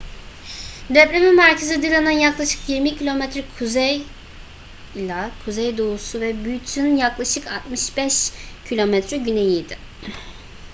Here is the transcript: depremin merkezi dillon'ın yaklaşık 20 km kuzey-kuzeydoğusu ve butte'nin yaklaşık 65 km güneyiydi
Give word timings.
depremin 0.89 1.35
merkezi 1.35 1.81
dillon'ın 1.81 2.09
yaklaşık 2.11 2.69
20 2.69 2.97
km 2.97 3.21
kuzey-kuzeydoğusu 3.59 6.21
ve 6.21 6.45
butte'nin 6.45 6.97
yaklaşık 6.97 7.47
65 7.47 8.31
km 8.69 8.95
güneyiydi 9.25 9.77